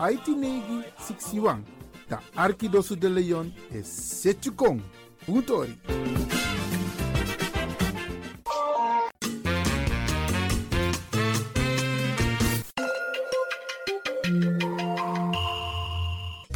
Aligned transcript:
IT 0.00 0.26
negi 0.26 0.84
61. 0.98 1.64
Da 2.08 2.20
Arkidosu 2.34 2.98
de 2.98 3.08
Leon 3.08 3.52
is 3.70 4.20
Setchukong. 4.20 4.82
Utori. 5.26 5.78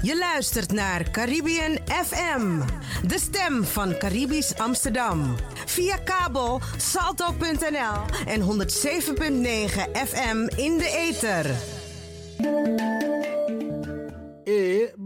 Je 0.03 0.19
luistert 0.19 0.73
naar 0.73 1.11
Caribbean 1.11 1.79
FM, 1.87 2.61
de 3.07 3.19
stem 3.19 3.65
van 3.65 3.99
Caribisch 3.99 4.59
Amsterdam. 4.59 5.35
Via 5.67 5.97
kabel 5.97 6.61
salto.nl 6.77 8.27
en 8.27 8.41
107.9 8.41 8.47
FM 9.93 10.49
in 10.57 10.79
de 10.79 10.91
ether. 11.09 11.76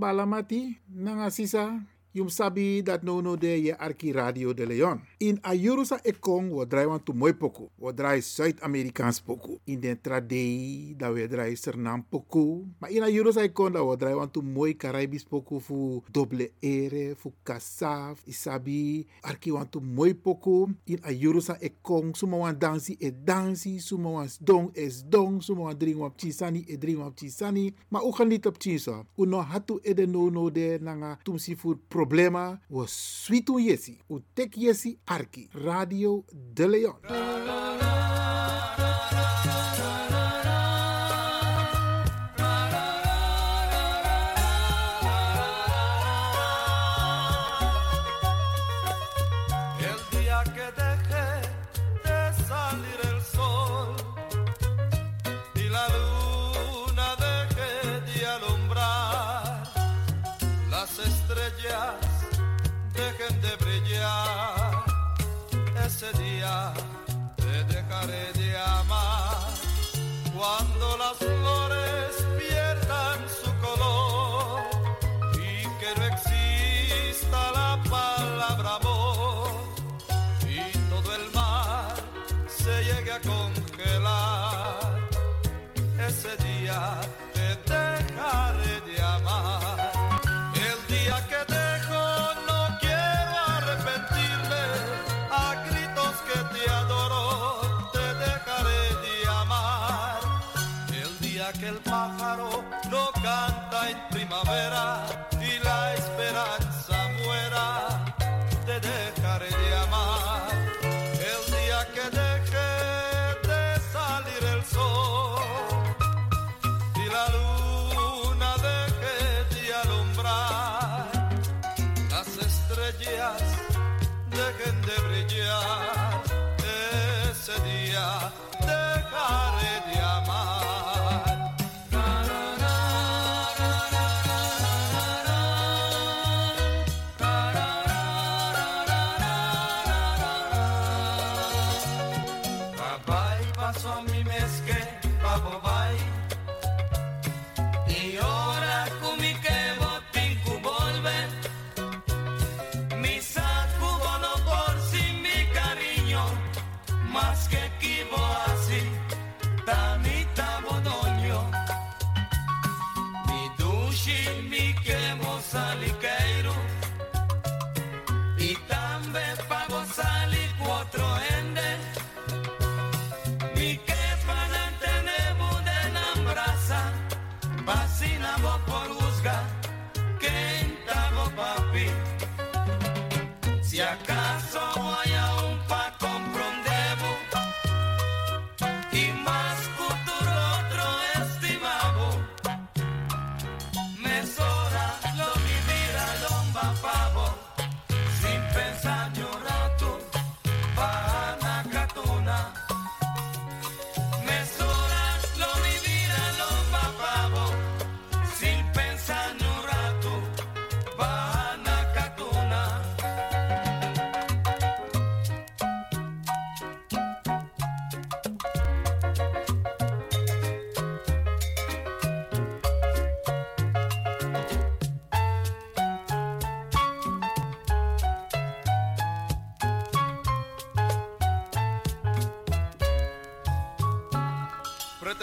balamati 0.00 0.61
nangasisa 1.05 1.64
Yum 2.11 2.27
sabi 2.27 2.83
dat 2.83 3.03
no 3.07 3.21
no 3.21 3.37
de 3.39 3.62
je 3.62 3.79
Arki 3.79 4.11
Radio 4.12 4.51
de 4.55 4.67
Leon. 4.67 5.01
In 5.19 5.39
Ayurusa 5.43 6.01
Ekong 6.03 6.51
wo 6.51 6.67
draai 6.67 6.87
want 6.87 7.07
to 7.07 7.12
mooi 7.15 7.31
poku. 7.33 7.71
Wo 7.79 7.93
draai 7.95 8.19
Zuid-Amerikaans 8.19 9.21
poku. 9.23 9.61
In 9.65 9.81
den 9.81 10.01
trade 10.01 10.97
da 10.99 11.12
we 11.12 11.29
draai 11.29 11.55
Sernam 11.55 12.03
poku. 12.03 12.67
Maar 12.79 12.91
in 12.91 13.03
Ayurusa 13.03 13.43
Ekong 13.47 13.75
da 13.75 13.85
wo 13.85 13.95
draai 13.97 14.15
want 14.19 14.33
to 14.35 14.43
mooi 14.43 14.75
Caribisch 14.75 15.23
poku 15.23 15.61
fu 15.61 16.03
double 16.11 16.51
ere, 16.61 17.15
fu 17.15 17.31
kasaf, 17.45 18.27
isabi. 18.27 19.07
Arki 19.23 19.53
want 19.53 19.71
to 19.71 19.79
mooi 19.81 20.15
poku. 20.15 20.67
In 20.87 20.99
Ayurusa 21.07 21.62
Ekong 21.62 22.17
suma 22.17 22.37
wan 22.43 22.59
dansi 22.59 22.97
e 22.99 23.12
dansi, 23.15 23.79
suma 23.79 24.11
wan 24.11 24.27
dong 24.43 24.73
es 24.75 25.05
dong, 25.07 25.39
suma 25.43 25.71
wan 25.71 25.79
drink 25.79 26.01
wap 26.01 26.19
chisani 26.19 26.67
e 26.67 26.77
drink 26.77 27.15
chisani. 27.15 27.71
Maar 27.89 28.03
u 28.03 28.11
gaan 28.12 28.29
niet 28.29 28.47
op 28.47 28.59
chinsa. 28.59 29.07
U 29.15 29.27
no 29.27 29.39
hatu 29.39 29.79
e 29.83 29.95
de 29.95 30.07
no 30.07 30.29
no 30.29 30.51
de 30.51 30.79
nanga 30.83 31.19
tumsi 31.23 31.55
food 31.55 31.79
problema 32.00 32.58
wo 32.70 32.87
switu 32.87 33.58
yesi. 33.61 33.99
U 34.08 34.20
tek 34.35 34.56
yesi 34.56 34.99
arki. 35.06 35.49
Radio 35.52 36.25
De 36.32 36.67
Leon. 36.67 37.00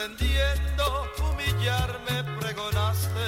Pretendiendo 0.08 1.06
humillarme 1.20 2.24
pregonaste. 2.40 3.28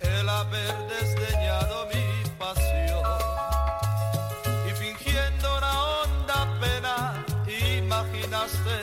El 0.00 0.28
haber 0.28 0.74
desdeñado 0.88 1.86
mi 1.92 2.30
pasión. 2.38 3.02
Y 4.68 4.72
fingiendo 4.74 5.58
una 5.58 5.84
honda 5.84 6.58
pena 6.60 7.24
imaginaste 7.78 8.76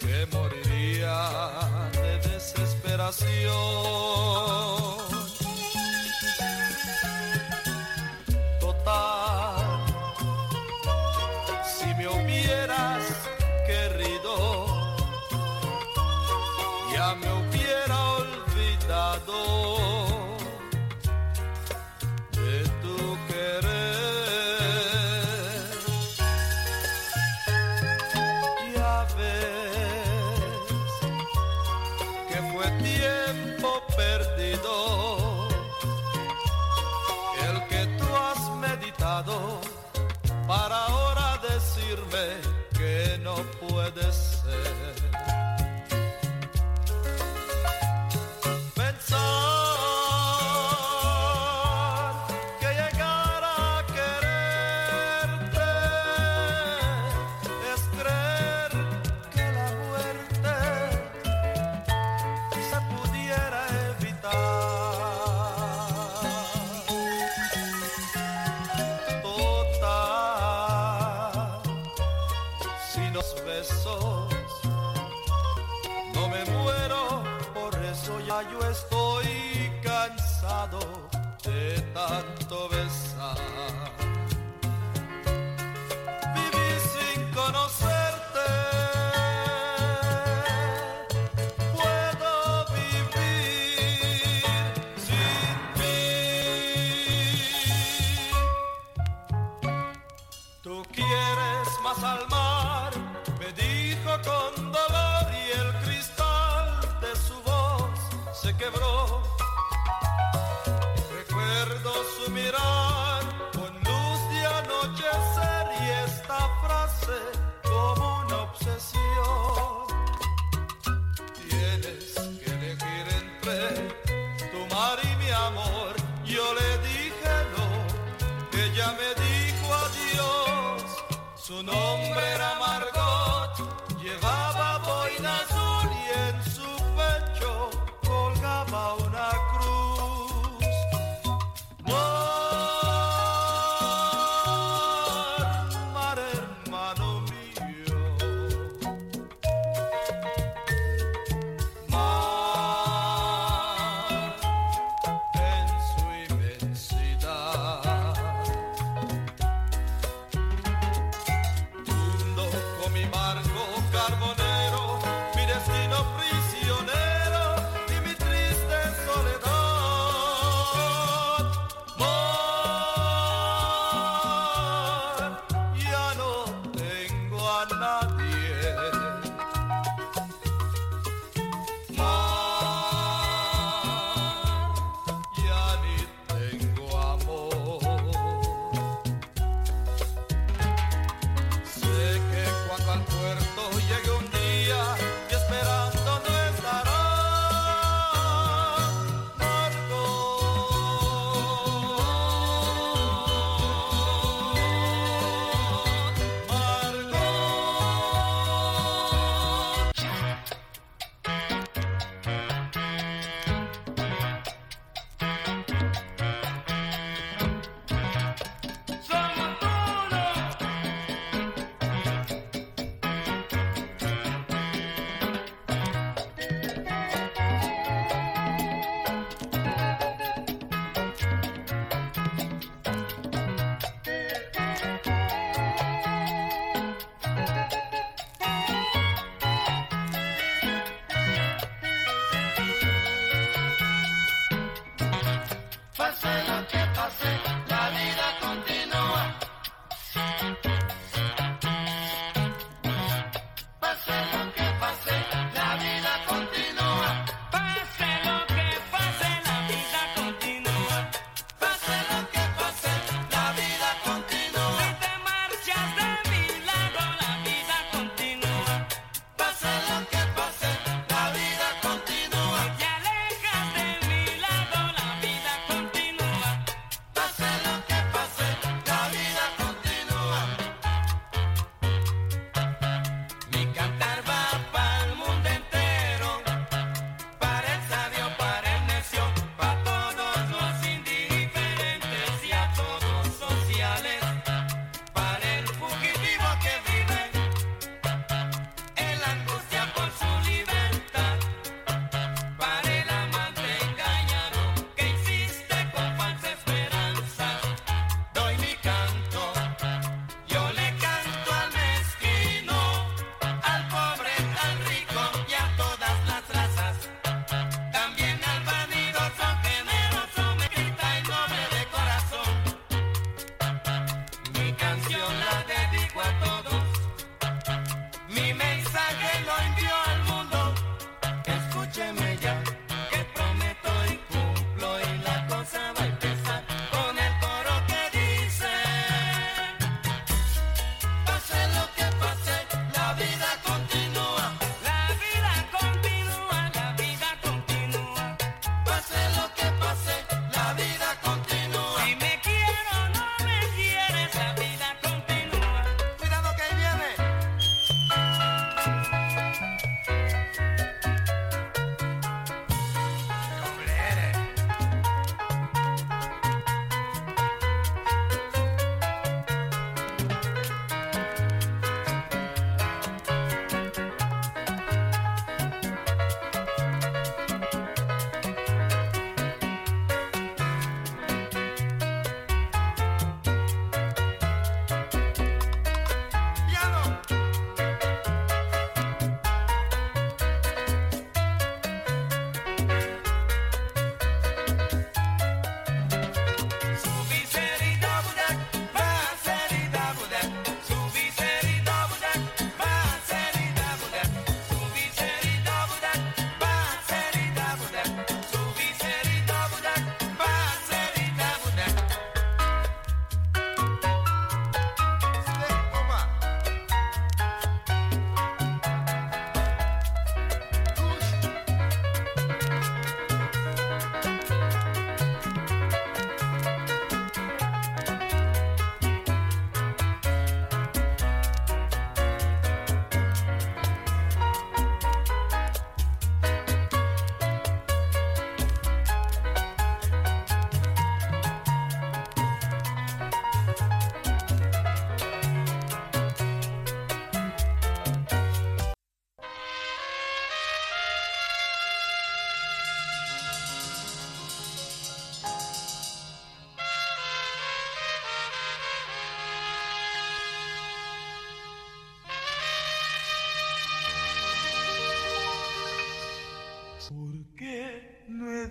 que 0.00 0.26
moriría 0.32 1.90
de 1.92 2.18
desesperación 2.30 3.83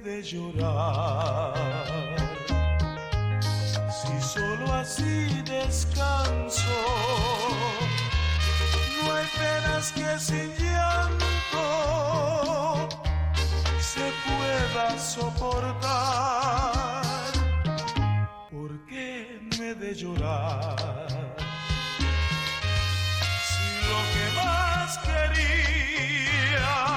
de 0.04 0.22
llorar. 0.22 1.54
Si 3.90 4.22
solo 4.22 4.74
así 4.74 5.42
descanso, 5.44 6.78
no 9.04 9.14
hay 9.14 9.26
penas 9.38 9.92
que 9.94 10.20
sin 10.20 10.54
llanto 10.58 11.30
se 13.80 14.12
pueda 14.26 15.00
soportar. 15.00 15.84
¿Por 18.52 18.86
qué 18.88 19.40
me 19.58 19.74
de 19.74 19.96
llorar? 19.96 20.76
Si 23.48 23.68
lo 23.88 24.00
que 24.14 24.26
más 24.36 24.98
quería 25.00 26.93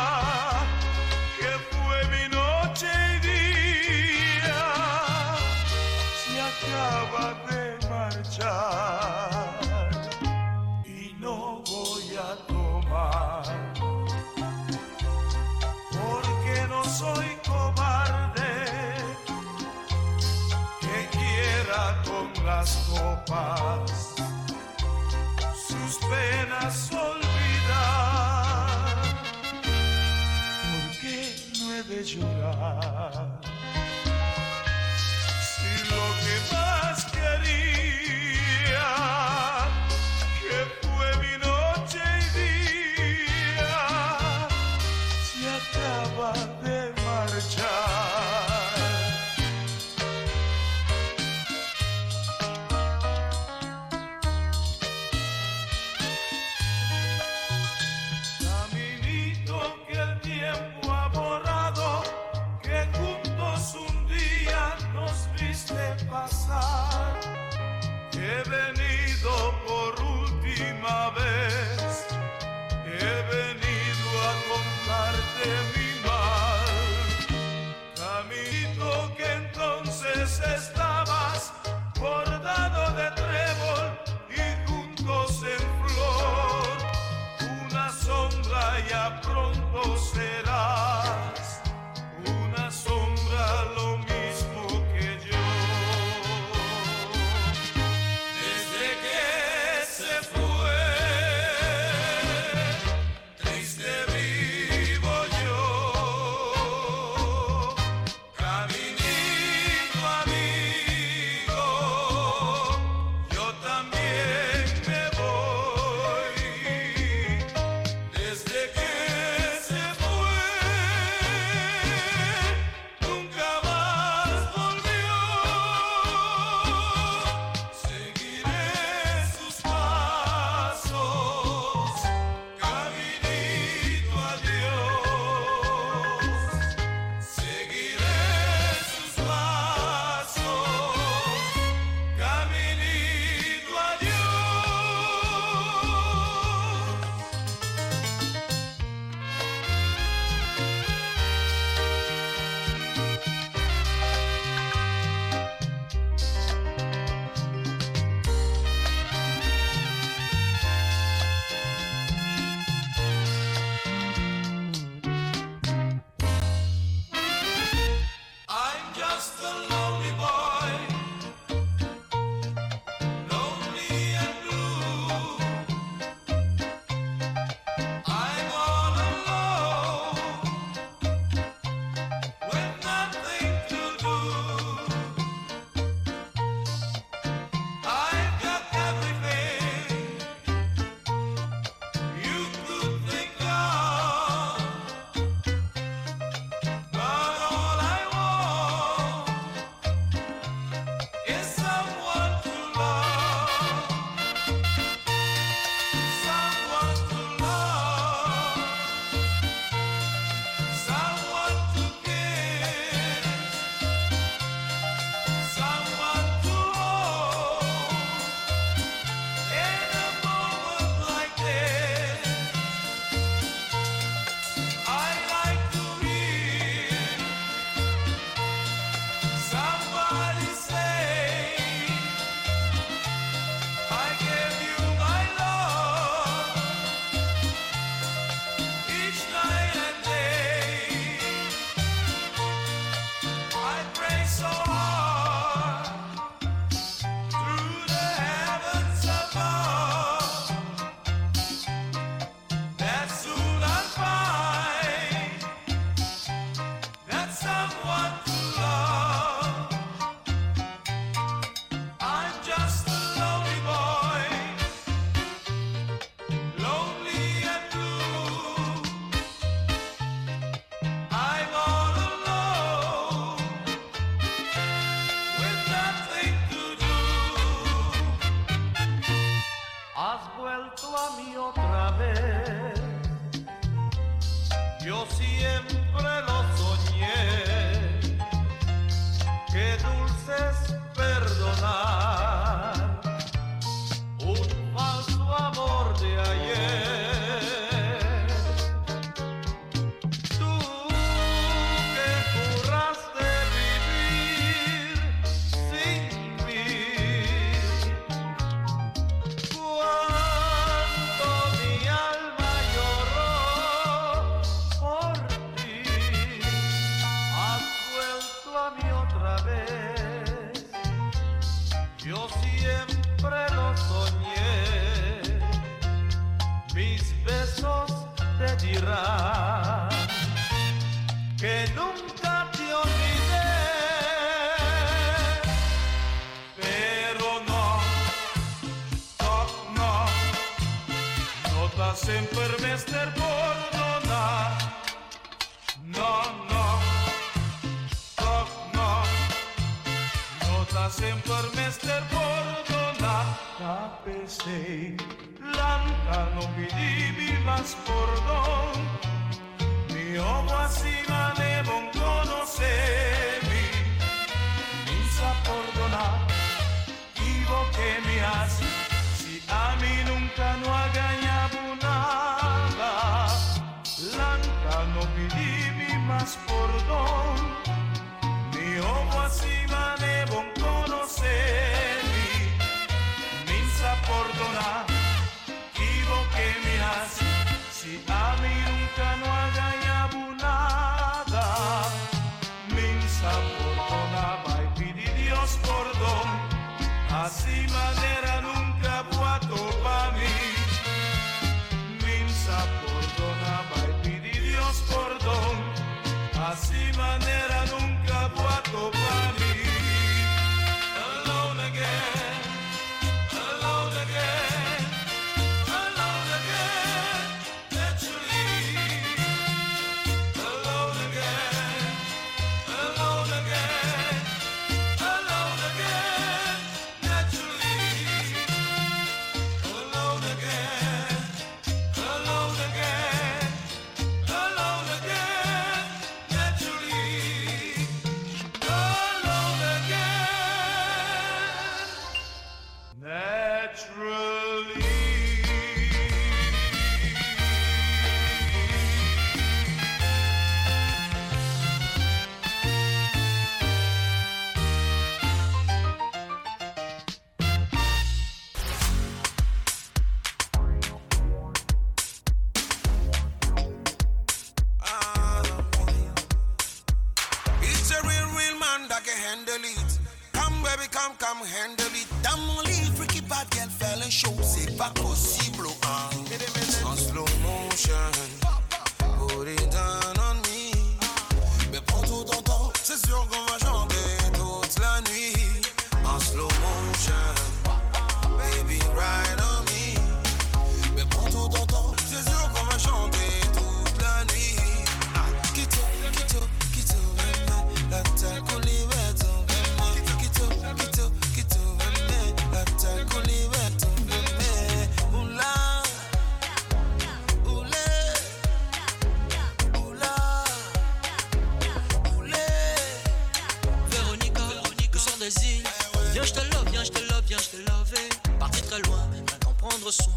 parti 518.39 518.63
très 518.63 518.81
loin, 518.83 519.07
maintenant 519.13 519.55
prendre 519.59 519.91
soin. 519.91 520.15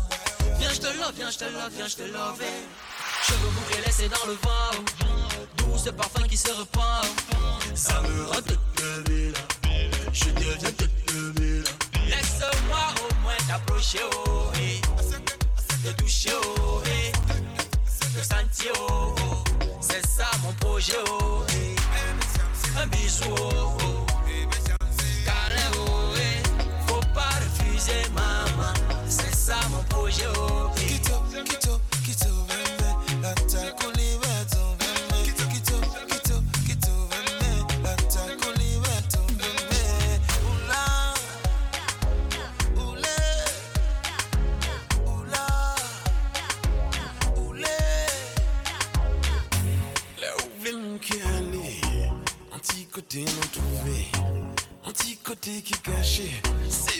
Viens, 0.59 0.73
je 0.73 0.79
te 0.79 0.87
love, 0.87 1.13
viens, 1.15 1.31
je 1.31 1.37
te 1.37 1.45
love, 1.45 1.71
viens, 1.75 1.87
je 1.87 1.95
te 1.95 2.03
love. 2.03 2.41
Eh. 2.41 3.33
veux 3.33 3.51
mourir 3.51 3.77
laissés 3.85 4.09
dans 4.09 4.27
le 4.27 4.33
vent. 4.33 4.83
Doux 5.57 5.77
ce 5.77 5.89
parfum 5.89 6.27
qui 6.27 6.37
se 6.37 6.51
repart. 6.51 7.07
Ça 7.75 8.01
me 8.01 8.25
rend 8.25 8.41
toute 8.41 8.59
Je 10.11 10.25
deviens 10.31 10.71
toute 10.77 10.89
Laisse-moi 12.07 12.79
au 13.03 13.21
moins 13.21 13.33
t'approcher, 13.47 13.99
oh, 14.27 14.51
et 14.59 14.81
te 15.83 16.01
toucher, 16.01 16.31
oh, 16.59 16.81
eh. 16.85 17.11
te 17.11 18.25
sentir, 18.25 18.71
oh, 18.89 19.15
oh, 19.19 19.43
c'est 19.79 20.05
ça 20.05 20.25
mon 20.43 20.51
projet, 20.53 20.97
oh, 21.07 21.43
et 21.53 21.75
un 22.79 22.87
bisou, 22.87 23.25
oh. 23.29 23.77
oh. 23.83 24.08
m'excuser, 27.79 28.09
maman. 28.13 28.73
C'est 29.07 29.35
ça 29.35 29.55
mon 29.71 29.83
projet. 29.83 30.25
Oh. 30.37 30.69
Kito, 30.75 31.23
kito, 31.43 31.79
kito, 32.05 32.29
bébé, 32.47 33.21
la 33.21 33.33
terre 33.33 33.75
qu'on 33.75 33.91
y 33.93 34.17
va. 34.17 34.29
Côté 52.91 53.23
non 53.23 53.47
trouvé, 53.53 54.07
un 54.85 54.91
petit 54.91 55.15
côté 55.17 55.61
qui 55.61 55.73
cachait. 55.73 56.41
C'est 56.67 56.99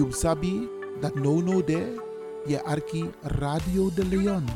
You 0.00 0.10
sabi 0.12 0.66
that 1.02 1.14
no 1.14 1.42
no 1.44 1.60
there, 1.60 1.92
je 2.48 2.56
arki 2.64 3.04
Radio 3.36 3.90
de 3.90 4.02
Leon. 4.04 4.46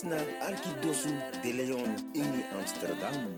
Dit 0.00 0.10
naar 0.10 0.26
Arkidosu 0.40 1.08
de 1.42 1.54
Leon 1.54 1.94
in 2.12 2.44
Amsterdam. 2.58 3.34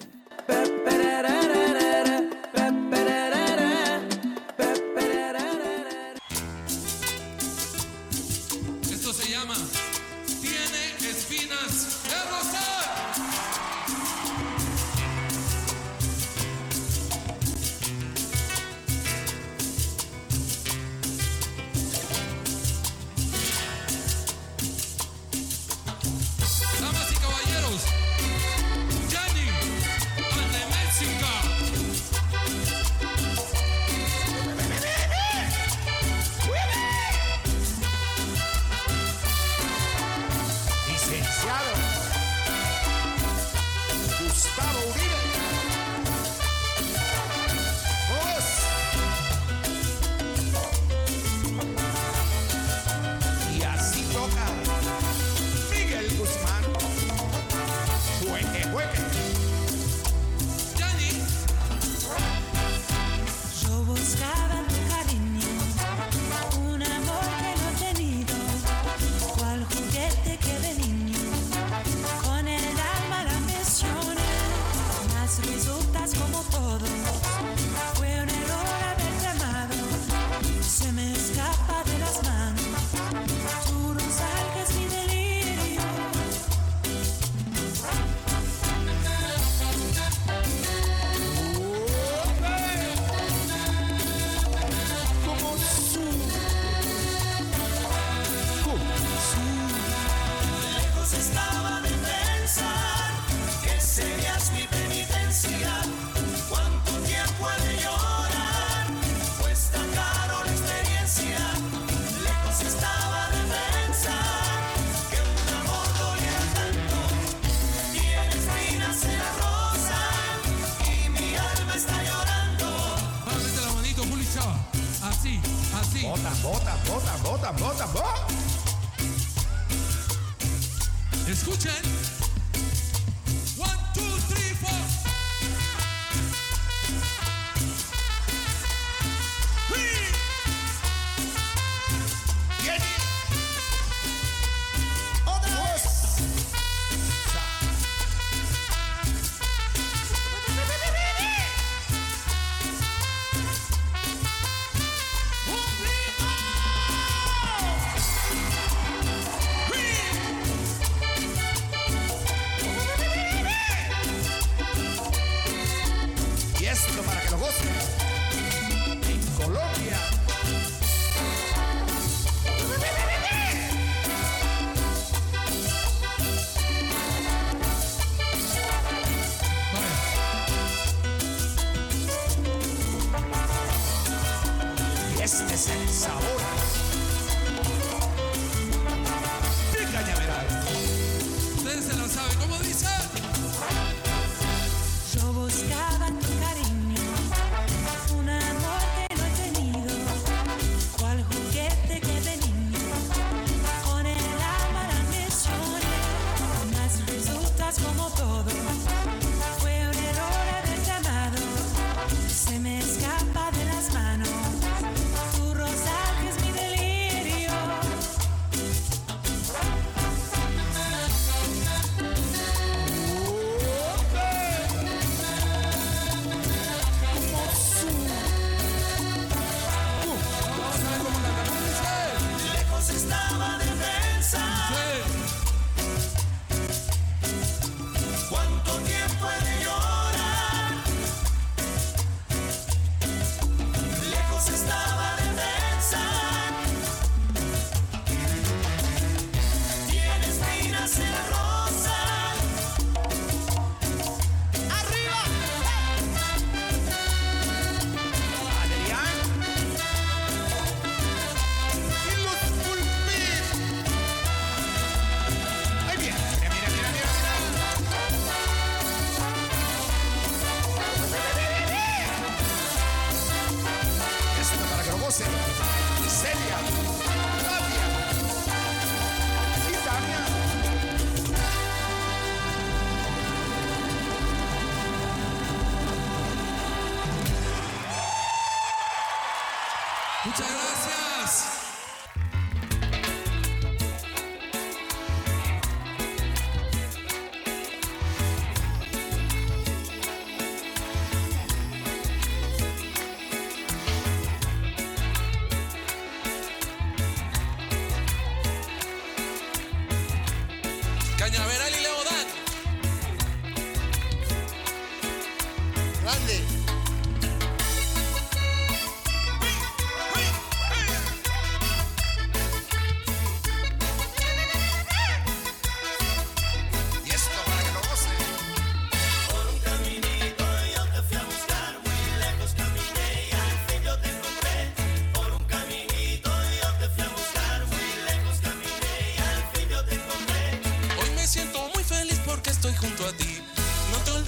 Escuchen. 131.33 132.01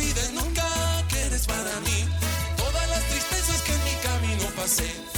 olvides 0.05 0.33
nunca 0.33 0.65
que 1.09 1.21
eres 1.27 1.47
para 1.47 1.81
mí 1.81 2.09
todas 2.57 2.89
las 2.91 3.03
tristezas 3.09 3.63
que 3.63 3.73
en 3.73 3.85
mi 3.85 3.95
camino 4.03 4.45
pasé. 4.57 5.14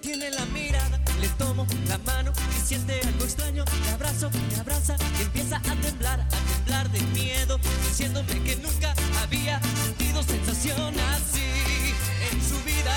tiene 0.00 0.30
la 0.30 0.44
mirada. 0.46 1.00
Le 1.20 1.28
tomo 1.30 1.66
la 1.88 1.98
mano 1.98 2.32
y 2.56 2.66
siente 2.66 3.00
algo 3.00 3.24
extraño. 3.24 3.64
Me 3.84 3.90
abrazo, 3.90 4.30
me 4.50 4.60
abraza 4.60 4.96
y 5.18 5.22
empieza 5.22 5.56
a 5.56 5.74
temblar, 5.82 6.20
a 6.20 6.28
temblar 6.28 6.88
de 6.90 7.00
miedo, 7.18 7.58
diciéndome 7.88 8.40
que 8.44 8.56
nunca 8.56 8.94
había 9.20 9.60
sentido 9.84 10.22
sensación 10.22 10.94
así 11.00 11.94
en 12.30 12.48
su 12.48 12.62
vida, 12.64 12.94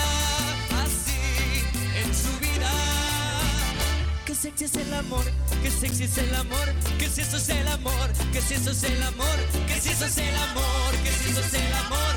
así 0.84 1.64
en 1.96 2.14
su 2.14 2.40
vida. 2.40 2.72
Que 4.26 4.36
sexy 4.36 4.66
es 4.66 4.76
el 4.76 4.94
amor, 4.94 5.26
que 5.64 5.72
sexy 5.72 6.04
es 6.04 6.18
el 6.20 6.36
amor, 6.36 6.72
que 7.00 7.10
si 7.10 7.22
eso 7.22 7.38
es 7.38 7.50
el 7.50 7.68
amor, 7.68 8.12
que 8.32 8.42
si 8.42 8.54
eso 8.54 8.70
es 8.70 8.84
el 8.84 9.02
amor, 9.02 9.38
que 9.68 9.82
si 9.82 9.90
eso 9.90 10.06
es 10.06 10.18
el 10.18 10.36
amor, 10.36 10.92
que 11.04 11.12
si 11.12 11.32
eso 11.32 11.40
es 11.40 11.54
el 11.56 11.74
amor. 11.74 12.11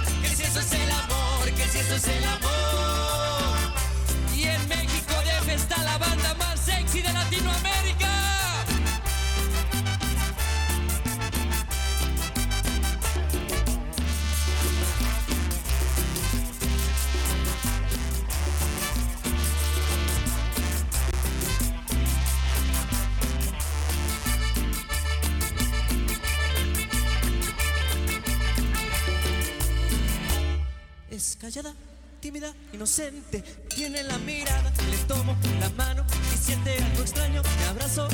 tiene 33.75 34.05
la 34.05 34.19
mirada, 34.19 34.73
le 34.89 34.97
tomo 35.09 35.37
la 35.59 35.69
mano 35.71 36.05
y 36.33 36.37
siente 36.37 36.77
algo 36.77 37.03
extraño, 37.03 37.43
me 37.43 37.65
abrazo 37.65 38.07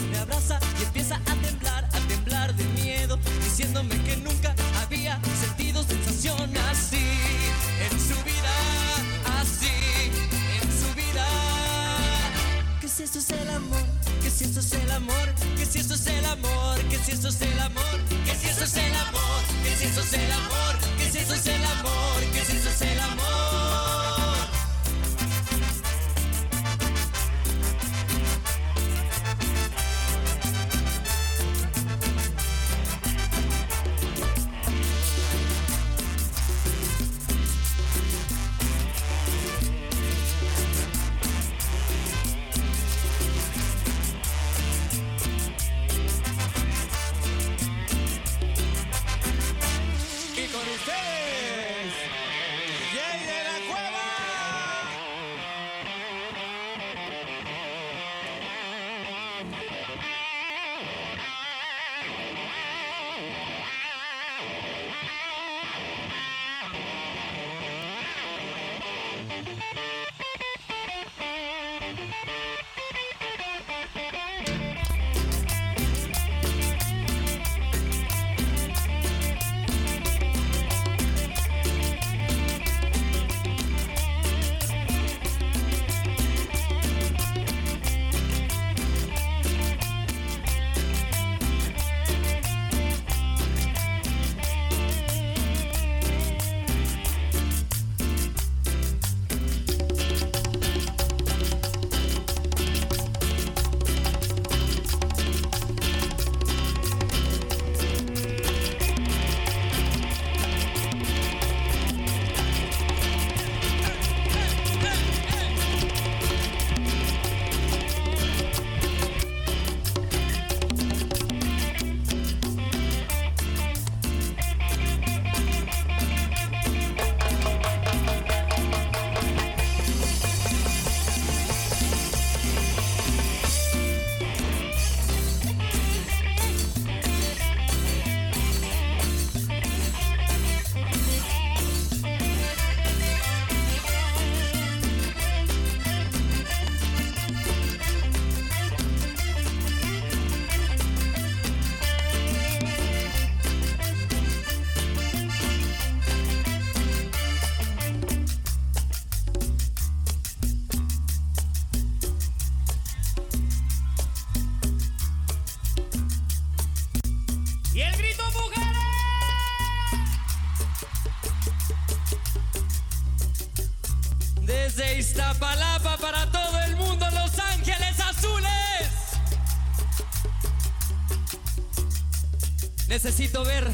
Necesito 182.90 183.44
ver 183.44 183.70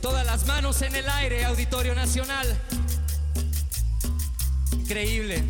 todas 0.00 0.24
las 0.24 0.46
manos 0.46 0.82
en 0.82 0.94
el 0.94 1.08
aire, 1.08 1.44
Auditorio 1.44 1.96
Nacional. 1.96 2.46
Increíble. 4.70 5.42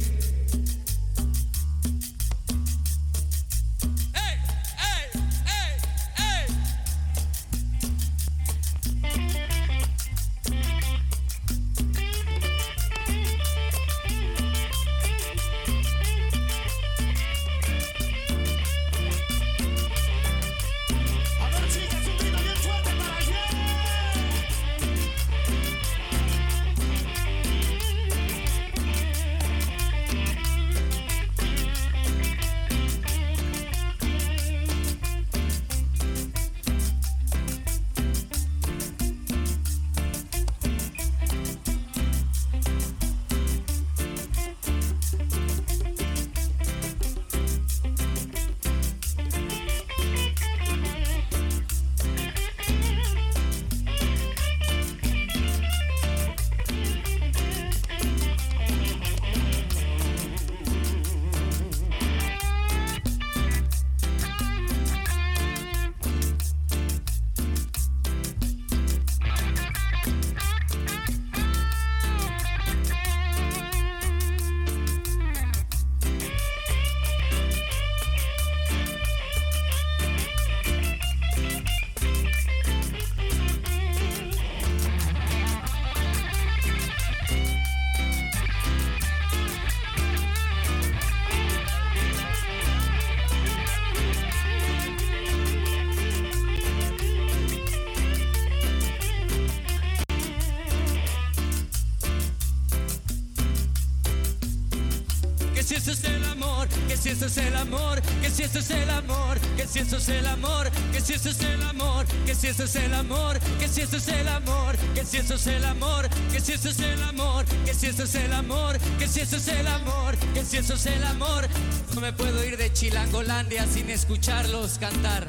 Eso 105.83 105.91
es 105.91 106.05
el 106.05 106.25
amor, 106.25 106.69
que 106.87 106.97
si 106.97 107.09
eso 107.09 107.27
es 107.27 107.37
el 107.39 107.57
amor, 107.57 108.01
que 108.21 108.31
si 108.31 108.45
eso 108.45 108.61
es 108.61 108.71
el 108.71 108.89
amor, 108.89 109.41
que 109.57 109.67
si 109.67 109.81
eso 109.81 109.97
es 109.97 110.09
el 110.09 110.27
amor, 110.27 110.71
que 110.93 111.01
si 111.01 111.15
eso 111.15 111.29
es 111.31 111.41
el 111.41 111.63
amor, 111.63 112.07
que 112.25 112.35
si 112.37 112.47
eso 112.47 112.65
es 112.65 112.77
el 112.77 112.95
amor, 112.95 113.41
que 113.59 113.69
si 113.69 113.81
eso 113.81 113.97
es 113.97 114.09
el 114.09 114.29
amor, 114.29 114.79
que 114.95 115.05
si 115.05 115.17
eso 115.17 115.35
es 115.35 115.47
el 115.49 115.65
amor, 115.65 116.09
que 116.31 116.41
si 116.41 116.53
eso 116.53 116.65
es 116.65 116.79
el 116.79 117.03
amor, 117.03 117.45
que 117.65 117.75
si 117.75 117.87
eso 117.87 118.05
es 118.05 118.15
el 118.15 118.33
amor, 118.33 118.79
que 118.99 119.09
si 119.09 119.21
eso 119.21 119.37
es 119.37 119.49
el 119.49 119.67
amor, 119.67 120.17
que 120.35 120.45
si 120.45 120.57
eso 120.57 120.75
es 120.75 120.87
el 120.87 121.05
amor. 121.05 121.49
No 121.95 122.01
me 122.01 122.13
puedo 122.13 122.45
ir 122.45 122.57
de 122.57 122.73
Chilangolandia 122.73 123.67
sin 123.67 123.91
escucharlos 123.91 124.79
cantar. 124.79 125.27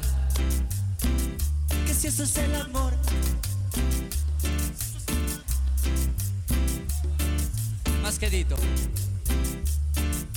Que 1.84 1.94
si 1.94 2.06
eso 2.06 2.22
es 2.22 2.36
el 2.36 2.54
amor. 2.54 2.94
Más 8.02 8.18
quedito. 8.20 8.56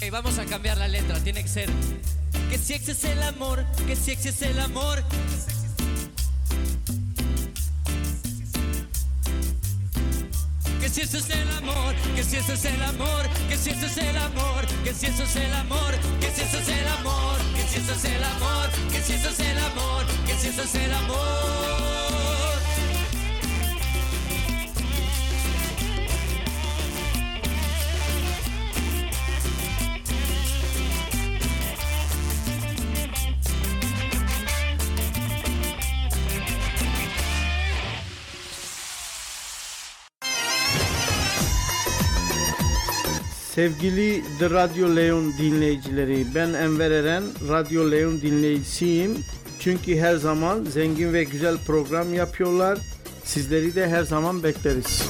Vamos 0.10 0.40
a 0.40 0.46
cambiar 0.46 0.78
la 0.78 0.88
letra, 0.88 1.20
tiene 1.20 1.44
que 1.44 1.50
ser 1.50 1.70
que 2.50 2.58
si 2.58 2.76
ese 2.76 2.94
es 2.94 3.04
el 3.04 3.22
amor, 3.24 3.66
que 3.86 3.96
si 3.96 4.12
ese 4.12 4.30
es 4.30 4.42
el 4.42 4.60
amor. 4.60 5.04
Que 10.80 10.90
si 10.90 11.02
eso 11.02 11.18
es 11.18 11.30
el 11.30 11.50
amor, 11.52 11.94
que 12.16 12.24
si 12.24 12.38
eso 12.38 12.54
es 12.54 12.66
el 12.66 12.82
amor, 12.82 13.30
que 13.50 13.58
si 13.58 13.70
eso 13.72 13.86
es 13.86 13.98
el 13.98 14.18
amor, 14.18 14.66
que 14.84 14.94
si 14.94 15.06
eso 15.08 15.24
es 15.24 15.36
el 15.36 15.54
amor, 15.54 15.94
que 16.22 16.32
si 16.32 16.42
eso 16.42 16.58
es 16.58 16.70
el 16.70 16.88
amor, 16.88 17.38
que 17.54 17.64
si 17.68 17.78
eso 17.78 17.94
es 17.94 18.06
el 18.06 18.24
amor, 18.24 18.70
que 18.92 19.02
si 19.02 19.14
eso 19.14 19.30
es 19.30 19.40
el 19.40 19.58
amor, 19.58 20.06
que 20.26 20.34
si 20.36 20.48
eso 20.48 20.64
es 20.64 20.76
el 20.76 20.94
amor. 20.94 21.87
Sevgili 43.58 44.24
The 44.40 44.50
Radyo 44.50 44.96
Leon 44.96 45.34
dinleyicileri, 45.38 46.26
ben 46.36 46.54
Enver 46.54 46.92
Eren, 46.92 47.24
Radyo 47.50 47.92
Leon 47.92 48.22
dinleyicisiyim. 48.22 49.18
Çünkü 49.60 49.98
her 49.98 50.16
zaman 50.16 50.64
zengin 50.64 51.14
ve 51.14 51.24
güzel 51.24 51.58
program 51.68 52.14
yapıyorlar. 52.14 52.78
Sizleri 53.24 53.76
de 53.76 53.88
her 53.88 54.04
zaman 54.04 54.44
bekleriz. 54.44 55.02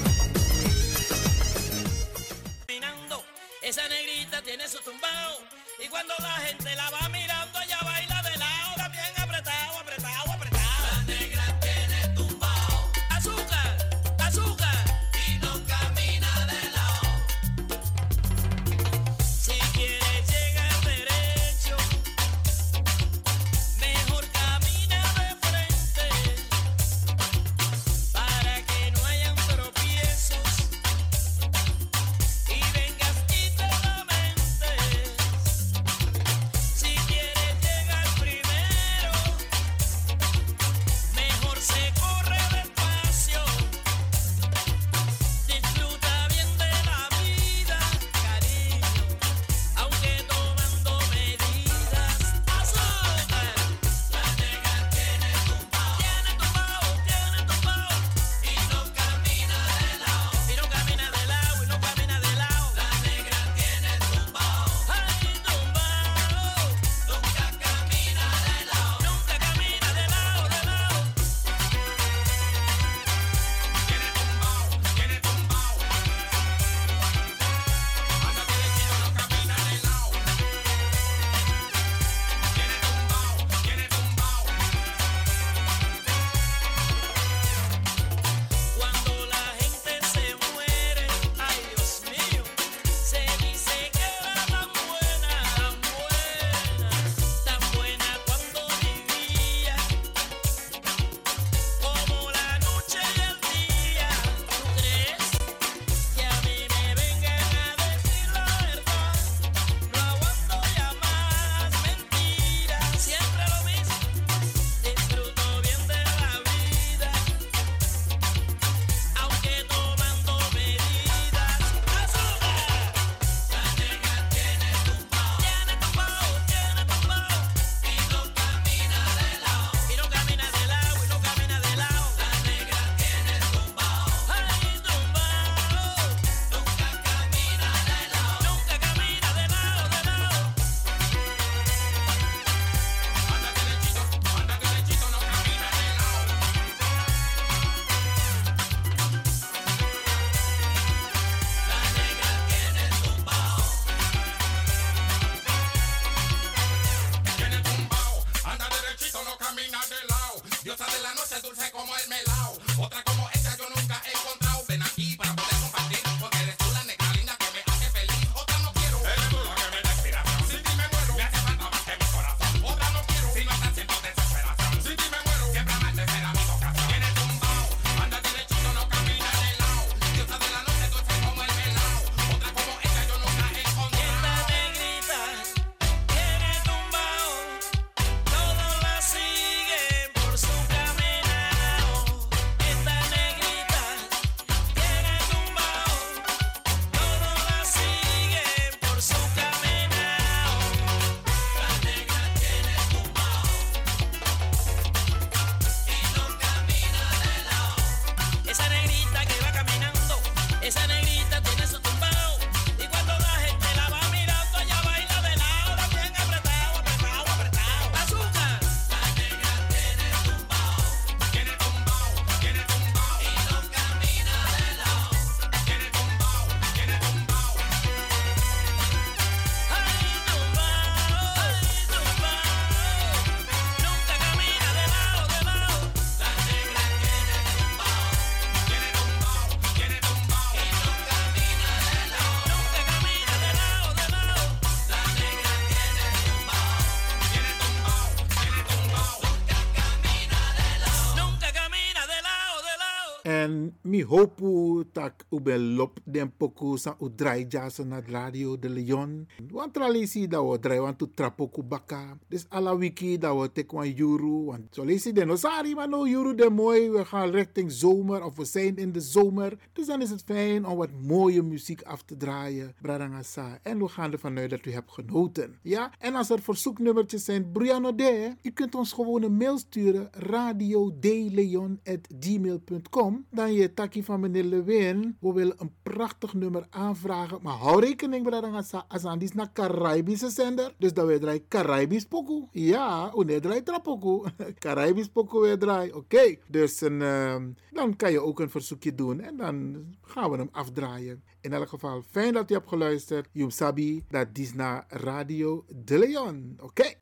hopu 254.08 254.84
tak 254.93 255.26
ube 255.32 255.58
lop 255.58 255.99
den 256.05 256.32
poku 256.32 256.78
sa 256.78 256.95
u 257.01 257.10
drai 257.10 257.47
jasa 257.49 257.84
na 257.84 257.99
radio 257.99 258.58
de 258.58 258.70
Leon. 258.70 259.28
Want 259.51 259.74
tralisi 259.74 260.28
da 260.28 260.41
wo 260.41 260.58
drai 260.58 260.80
wan 260.80 260.95
tu 260.95 261.08
trapoku 261.14 261.64
baka. 261.64 262.18
Dus 262.30 262.45
ala 262.49 262.76
wiki 262.76 263.18
da 263.18 263.34
wo 263.34 263.47
tek 263.47 263.72
wan 263.72 263.91
juru. 263.91 264.45
Want 264.45 264.76
zo 264.76 264.86
den 265.14 265.30
osari 265.30 265.76
maar 265.76 265.89
no 265.89 266.05
yuru 266.08 266.36
de 266.36 266.49
mooi. 266.49 266.89
We 266.89 267.05
gaan 267.05 267.30
richting 267.30 267.72
zomer 267.72 268.24
of 268.24 268.36
we 268.36 268.45
zijn 268.45 268.78
in 268.78 268.91
de 268.91 269.01
zomer. 269.01 269.58
Dus 269.74 269.86
dan 269.86 270.01
is 270.01 270.10
het 270.10 270.24
fijn 270.24 270.66
om 270.66 270.78
wat 270.78 270.89
mooie 271.01 271.41
muziek 271.43 271.82
af 271.82 272.03
te 272.03 272.18
draaien. 272.18 272.74
Bradangasa. 272.82 273.60
En 273.64 273.80
we 273.80 273.88
gaan 273.88 274.12
ervan 274.12 274.38
uit 274.38 274.49
dat 274.49 274.66
u 274.66 274.72
hebt 274.72 274.91
genoten. 274.91 275.55
Ja, 275.62 275.91
en 275.99 276.16
als 276.16 276.30
er 276.30 276.41
verzoeknummertjes 276.41 277.26
zijn, 277.26 277.51
Briano 277.51 277.95
de, 277.95 278.36
u 278.41 278.49
kunt 278.49 278.76
ons 278.76 278.93
gewoon 278.93 279.24
een 279.24 279.38
mail 279.38 279.58
sturen. 279.58 280.10
Radio 280.12 280.91
de 280.99 281.28
Leon 281.32 281.80
at 281.84 282.08
gmail.com. 282.20 283.26
Dan 283.32 283.53
je 283.53 283.74
van 284.03 284.19
meneer 284.19 284.43
Lewin. 284.43 285.17
We 285.19 285.33
willen 285.33 285.55
een 285.57 285.73
prachtig 285.83 286.33
nummer 286.33 286.65
aanvragen. 286.69 287.39
Maar 287.41 287.53
hou 287.53 287.81
rekening 287.81 288.23
met 288.23 288.41
dat 288.41 288.85
Azan 288.87 289.21
is 289.21 289.31
naar 289.31 289.51
Caribische 289.53 290.29
zender. 290.29 290.73
Dus 290.77 290.93
dat 290.93 291.07
we 291.07 291.19
draaien 291.19 291.47
Caribisch 291.47 292.05
pokoe. 292.05 292.47
Ja, 292.51 293.11
we 293.15 293.39
draaien 293.39 293.63
trapokoe. 293.63 294.25
Caribisch 294.59 295.07
pokoe 295.07 295.41
weer 295.41 295.59
draaien. 295.59 295.95
Oké, 295.95 296.35
dus 296.47 296.81
een, 296.81 297.01
ehm, 297.01 297.49
dan 297.71 297.95
kan 297.95 298.11
je 298.11 298.21
ook 298.21 298.39
een 298.39 298.49
verzoekje 298.49 298.95
doen. 298.95 299.21
En 299.21 299.37
dan 299.37 299.85
gaan 300.01 300.31
we 300.31 300.37
hem 300.37 300.49
afdraaien. 300.51 301.23
In 301.41 301.53
elk 301.53 301.69
geval, 301.69 302.01
fijn 302.09 302.33
dat 302.33 302.49
je 302.49 302.55
hebt 302.55 302.67
geluisterd. 302.67 303.29
Jum 303.31 303.49
Sabi, 303.49 304.03
dat 304.09 304.27
is 304.33 304.53
naar 304.53 304.85
Radio 304.87 305.65
De 305.85 305.97
Leon. 305.97 306.57
Oké. 306.61 306.93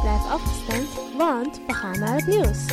Blijf 0.00 0.24
afgestemd, 0.24 1.16
want 1.16 1.60
we 1.66 1.72
gaan 1.72 1.98
naar 1.98 2.14
het 2.14 2.26
nieuws. 2.26 2.66